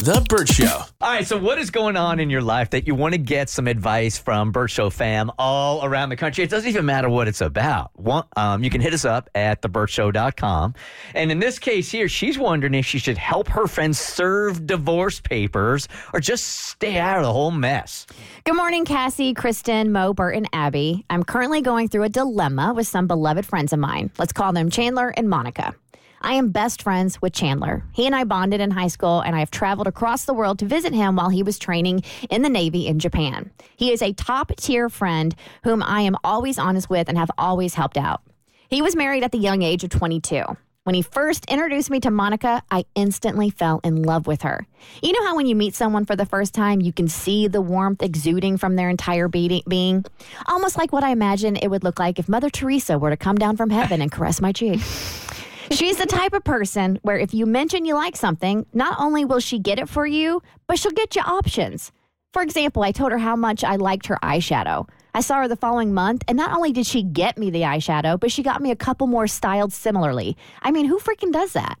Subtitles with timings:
[0.00, 0.82] The Bert Show.
[1.00, 3.48] All right, so what is going on in your life that you want to get
[3.48, 6.44] some advice from Bert Show fam all around the country?
[6.44, 7.90] It doesn't even matter what it's about.
[7.98, 10.74] One, um, you can hit us up at thebertshow.com.
[11.14, 15.18] And in this case here, she's wondering if she should help her friends serve divorce
[15.18, 18.06] papers or just stay out of the whole mess.
[18.44, 21.04] Good morning, Cassie, Kristen, Mo, Bert, and Abby.
[21.10, 24.12] I'm currently going through a dilemma with some beloved friends of mine.
[24.18, 25.74] Let's call them Chandler and Monica.
[26.20, 27.84] I am best friends with Chandler.
[27.92, 30.66] He and I bonded in high school, and I have traveled across the world to
[30.66, 33.50] visit him while he was training in the Navy in Japan.
[33.76, 35.34] He is a top tier friend
[35.64, 38.22] whom I am always honest with and have always helped out.
[38.68, 40.42] He was married at the young age of 22.
[40.86, 44.64] When he first introduced me to Monica, I instantly fell in love with her.
[45.02, 47.60] You know how when you meet someone for the first time, you can see the
[47.60, 50.04] warmth exuding from their entire be- being?
[50.46, 53.34] Almost like what I imagine it would look like if Mother Teresa were to come
[53.34, 54.80] down from heaven and caress my cheek.
[55.70, 59.40] She's the type of person where if you mention you like something, not only will
[59.40, 61.92] she get it for you, but she'll get you options.
[62.32, 64.88] For example, I told her how much I liked her eyeshadow.
[65.14, 68.20] I saw her the following month, and not only did she get me the eyeshadow,
[68.20, 70.36] but she got me a couple more styled similarly.
[70.62, 71.78] I mean, who freaking does that?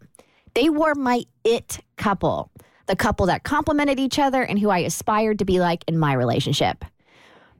[0.54, 2.50] They were my it couple,
[2.86, 6.14] the couple that complemented each other and who I aspired to be like in my
[6.14, 6.84] relationship.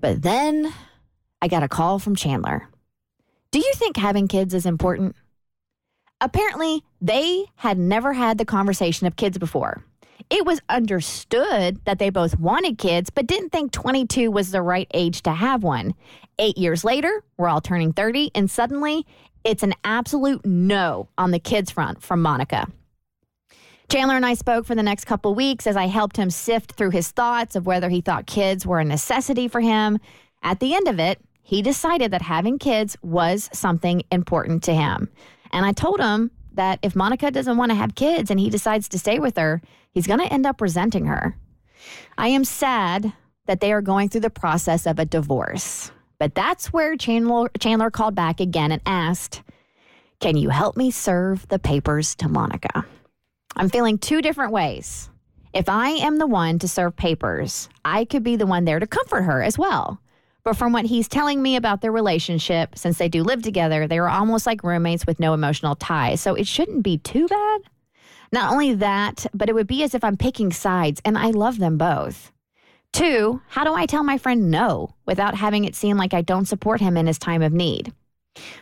[0.00, 0.72] But then
[1.42, 2.68] I got a call from Chandler.
[3.50, 5.14] Do you think having kids is important?
[6.20, 9.84] Apparently, they had never had the conversation of kids before.
[10.30, 14.88] It was understood that they both wanted kids, but didn't think 22 was the right
[14.94, 15.94] age to have one.
[16.38, 19.06] Eight years later, we're all turning 30, and suddenly
[19.44, 22.66] it's an absolute no on the kids front from Monica.
[23.88, 26.90] Chandler and I spoke for the next couple weeks as I helped him sift through
[26.90, 29.98] his thoughts of whether he thought kids were a necessity for him.
[30.42, 35.08] At the end of it, he decided that having kids was something important to him.
[35.56, 38.90] And I told him that if Monica doesn't want to have kids and he decides
[38.90, 41.34] to stay with her, he's going to end up resenting her.
[42.18, 43.14] I am sad
[43.46, 45.90] that they are going through the process of a divorce.
[46.18, 49.42] But that's where Chandler, Chandler called back again and asked,
[50.20, 52.84] Can you help me serve the papers to Monica?
[53.56, 55.08] I'm feeling two different ways.
[55.54, 58.86] If I am the one to serve papers, I could be the one there to
[58.86, 60.02] comfort her as well.
[60.46, 63.98] But from what he's telling me about their relationship, since they do live together, they
[63.98, 66.20] are almost like roommates with no emotional ties.
[66.20, 67.62] So it shouldn't be too bad.
[68.30, 71.58] Not only that, but it would be as if I'm picking sides, and I love
[71.58, 72.30] them both.
[72.92, 76.46] Two, how do I tell my friend no without having it seem like I don't
[76.46, 77.92] support him in his time of need?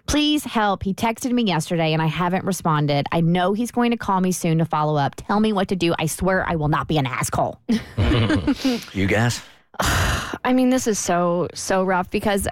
[0.07, 0.85] Please help.
[0.85, 3.07] He texted me yesterday and I haven't responded.
[3.13, 5.17] I know he's going to call me soon to follow up.
[5.17, 5.95] Tell me what to do.
[5.99, 7.61] I swear I will not be an asshole.
[8.95, 9.43] You guys?
[10.45, 12.47] I mean, this is so so rough because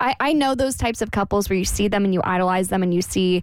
[0.00, 2.82] I I know those types of couples where you see them and you idolize them
[2.82, 3.42] and you see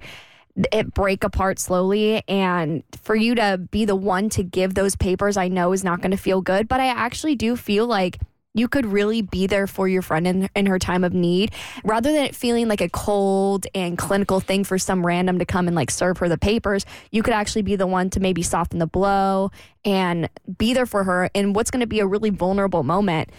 [0.72, 2.24] it break apart slowly.
[2.28, 6.02] And for you to be the one to give those papers I know is not
[6.02, 8.18] going to feel good, but I actually do feel like
[8.54, 11.52] you could really be there for your friend in, in her time of need
[11.84, 15.68] rather than it feeling like a cold and clinical thing for some random to come
[15.68, 16.86] and like serve her the papers.
[17.12, 19.52] You could actually be the one to maybe soften the blow
[19.86, 23.30] and be there for her in what's going to be a really vulnerable moment.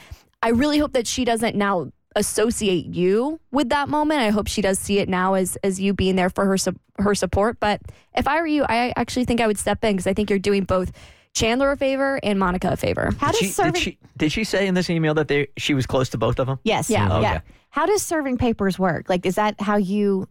[0.43, 4.21] I really hope that she doesn't now associate you with that moment.
[4.21, 6.57] I hope she does see it now as as you being there for her
[6.99, 7.59] her support.
[7.61, 7.81] But
[8.17, 10.39] if i were you i actually think i would step in because i think you're
[10.39, 10.93] doing both
[11.35, 14.45] chandler a favor and monica a favor How does She, serving did, she, did she
[14.45, 16.59] say in this email that they she was close to both of them?
[16.65, 16.91] Yes.
[16.91, 17.09] Yeah.
[17.11, 17.23] Oh, okay.
[17.23, 17.41] Yeah.
[17.71, 19.09] How does serving papers work?
[19.09, 20.29] Like is that how you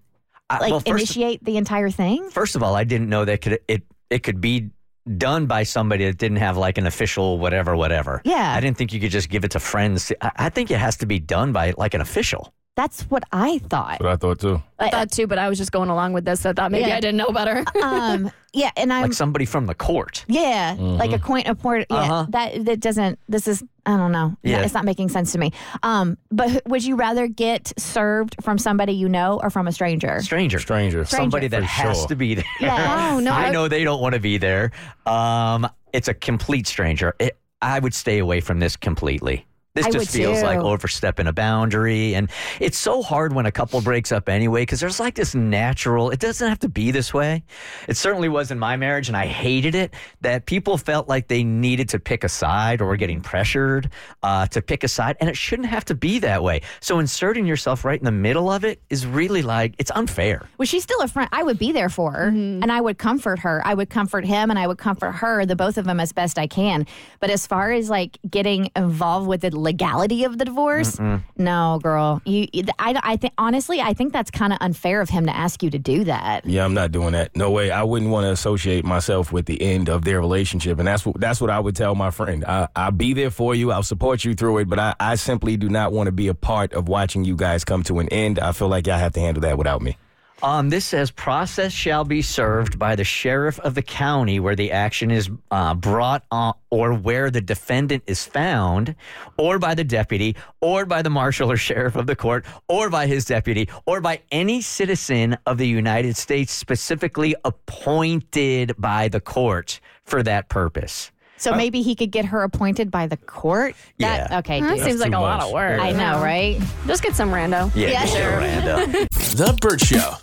[0.49, 2.29] I- like well, first, initiate the entire thing?
[2.29, 4.69] first of all, I didn't know that could it it could be
[5.17, 8.21] done by somebody that didn't have like an official whatever whatever.
[8.25, 8.53] Yeah.
[8.55, 10.11] I didn't think you could just give it to friends.
[10.21, 12.53] I, I think it has to be done by like an official.
[12.75, 13.99] That's what I thought.
[13.99, 14.61] What I thought too.
[14.79, 16.45] I thought too, but I was just going along with this.
[16.45, 16.95] I thought maybe Yeah.
[16.95, 17.65] I didn't know better.
[17.83, 20.23] um yeah, and I'm like somebody from the court.
[20.27, 21.85] yeah, like a coin of port.
[21.89, 22.25] Yeah, Uh-huh.
[22.29, 23.19] that that doesn't.
[23.27, 24.37] This is I don't know.
[24.43, 24.61] Yeah.
[24.61, 25.51] it's not making sense to me.
[25.83, 29.71] Um, but h- would you rather get served from somebody you know or from a
[29.73, 30.21] stranger?
[30.21, 30.59] Stranger.
[30.59, 31.03] Stranger.
[31.05, 32.07] Somebody that For has sure.
[32.07, 32.45] to be there.
[32.61, 33.09] Yeah.
[33.15, 34.71] Oh, no, I I- know they don't want to be there.
[35.05, 37.13] Um, it's a complete stranger.
[37.19, 39.45] It, I would stay away from this completely.
[39.79, 40.45] This I just feels too.
[40.45, 42.13] like overstepping a boundary.
[42.15, 42.29] And
[42.59, 46.19] it's so hard when a couple breaks up anyway, because there's like this natural, it
[46.19, 47.43] doesn't have to be this way.
[47.87, 51.45] It certainly was in my marriage, and I hated it that people felt like they
[51.45, 53.89] needed to pick a side or were getting pressured
[54.21, 55.15] uh, to pick a side.
[55.21, 56.61] And it shouldn't have to be that way.
[56.81, 60.45] So inserting yourself right in the middle of it is really like, it's unfair.
[60.57, 61.29] Was she still a friend?
[61.31, 63.61] I would be there for her and I would comfort her.
[63.65, 66.37] I would comfort him and I would comfort her, the both of them as best
[66.37, 66.85] I can.
[67.19, 70.99] But as far as like getting involved with the legality of the divorce,
[71.37, 72.21] no, girl.
[72.25, 72.47] You,
[72.79, 75.69] I, I think honestly, I think that's kind of unfair of him to ask you
[75.69, 76.45] to do that.
[76.45, 77.35] Yeah, I'm not doing that.
[77.35, 77.69] No way.
[77.71, 81.19] I wouldn't want to associate myself with the end of their relationship, and that's what
[81.19, 82.43] that's what I would tell my friend.
[82.45, 83.71] I, I'll be there for you.
[83.71, 86.33] I'll support you through it, but I, I simply do not want to be a
[86.33, 88.39] part of watching you guys come to an end.
[88.39, 89.97] I feel like y'all have to handle that without me.
[90.41, 94.71] Um, this says process shall be served by the sheriff of the county where the
[94.71, 98.95] action is uh, brought on, or where the defendant is found,
[99.37, 103.05] or by the deputy, or by the marshal or sheriff of the court, or by
[103.05, 109.81] his deputy, or by any citizen of the United States specifically appointed by the court
[110.05, 111.11] for that purpose.
[111.35, 113.73] So maybe he could get her appointed by the court.
[113.99, 114.39] That, Yeah.
[114.39, 114.59] Okay.
[114.59, 115.79] That seems like too a lot of work.
[115.79, 116.59] I know, right?
[116.85, 117.73] Just get some rando.
[117.75, 118.31] Yeah, Yeah, sure.
[118.41, 119.07] Miranda.
[119.39, 120.15] The Bert Show.